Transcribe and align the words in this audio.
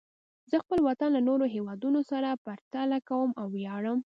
زه 0.49 0.55
خپل 0.63 0.79
وطن 0.87 1.09
له 1.15 1.21
نورو 1.29 1.45
هېوادونو 1.55 1.99
سره 2.11 2.39
پرتله 2.45 2.97
کوم 3.09 3.29
او 3.39 3.47
ویاړم. 3.55 3.99